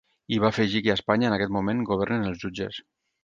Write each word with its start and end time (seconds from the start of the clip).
I 0.35 0.37
va 0.43 0.47
afegir 0.55 0.81
que 0.85 0.91
a 0.93 0.95
Espanya, 0.99 1.27
en 1.29 1.35
aquest 1.37 1.53
moment, 1.57 1.85
governen 1.91 2.27
els 2.31 2.43
jutges. 2.47 2.81